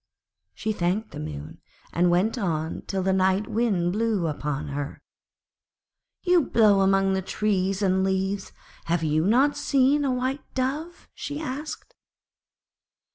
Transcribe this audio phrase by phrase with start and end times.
[0.55, 1.61] She thanked the Moon,
[1.93, 5.03] and went on till the Night Wind blew upon her.
[6.23, 8.51] 'You blow among all the trees and leaves,
[8.85, 11.93] have not you seen a White Dove?' she asked.